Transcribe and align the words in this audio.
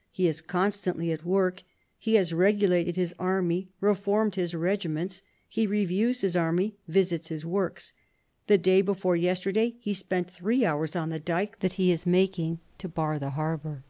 He 0.12 0.28
is 0.28 0.40
constantly 0.40 1.10
at 1.10 1.24
work... 1.24 1.64
he 1.98 2.14
has 2.14 2.32
regulated 2.32 2.94
his 2.94 3.12
army, 3.18 3.70
reformed 3.80 4.36
his 4.36 4.54
regiments... 4.54 5.20
he 5.48 5.66
reviews 5.66 6.20
his 6.20 6.36
army, 6.36 6.76
visits 6.86 7.26
his 7.26 7.44
works.... 7.44 7.92
The 8.46 8.56
day 8.56 8.82
before 8.82 9.16
yesterday 9.16 9.74
he 9.80 9.92
spent 9.92 10.30
three 10.30 10.64
hours 10.64 10.94
on 10.94 11.08
the 11.08 11.18
dyke 11.18 11.58
that 11.58 11.72
he 11.72 11.90
is 11.90 12.06
making, 12.06 12.60
to 12.78 12.88
bar 12.88 13.18
the 13.18 13.30
harbour. 13.30 13.82